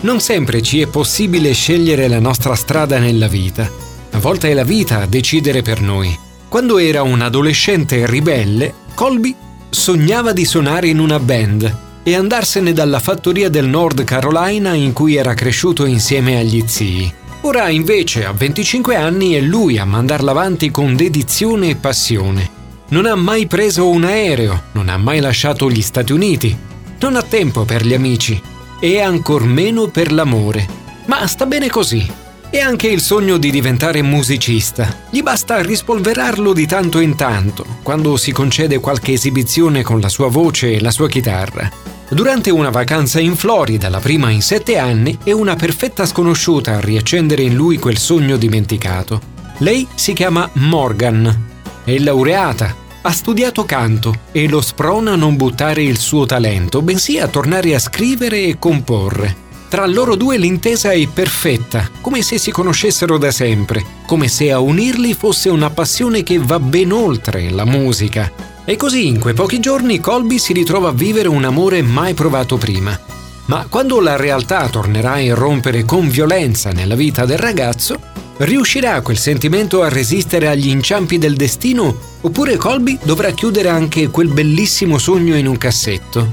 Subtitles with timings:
[0.00, 3.70] Non sempre ci è possibile scegliere la nostra strada nella vita.
[4.10, 6.16] A volte è la vita a decidere per noi.
[6.48, 9.34] Quando era un adolescente ribelle, Colby
[9.70, 15.16] sognava di suonare in una band e andarsene dalla fattoria del North Carolina in cui
[15.16, 17.14] era cresciuto insieme agli zii.
[17.42, 22.60] Ora invece a 25 anni è lui a mandarla avanti con dedizione e passione.
[22.90, 26.56] Non ha mai preso un aereo, non ha mai lasciato gli Stati Uniti,
[27.00, 28.40] non ha tempo per gli amici
[28.78, 30.66] e ancor meno per l'amore.
[31.06, 32.06] Ma sta bene così.
[32.50, 35.04] E anche il sogno di diventare musicista.
[35.08, 40.28] Gli basta rispolverarlo di tanto in tanto, quando si concede qualche esibizione con la sua
[40.28, 41.70] voce e la sua chitarra.
[42.12, 46.80] Durante una vacanza in Florida, la prima in sette anni, è una perfetta sconosciuta a
[46.80, 49.18] riaccendere in lui quel sogno dimenticato.
[49.60, 51.48] Lei si chiama Morgan,
[51.84, 57.18] è laureata, ha studiato canto e lo sprona a non buttare il suo talento, bensì
[57.18, 59.34] a tornare a scrivere e comporre.
[59.70, 64.58] Tra loro due l'intesa è perfetta, come se si conoscessero da sempre, come se a
[64.58, 68.51] unirli fosse una passione che va ben oltre la musica.
[68.64, 72.56] E così in quei pochi giorni Colby si ritrova a vivere un amore mai provato
[72.56, 72.98] prima.
[73.46, 77.98] Ma quando la realtà tornerà a irrompere con violenza nella vita del ragazzo,
[78.38, 84.28] riuscirà quel sentimento a resistere agli inciampi del destino oppure Colby dovrà chiudere anche quel
[84.28, 86.32] bellissimo sogno in un cassetto?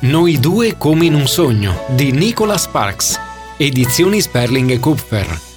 [0.00, 3.20] Noi due come in un sogno di Nicholas Sparks,
[3.58, 5.53] edizioni Sperling e Kupfer.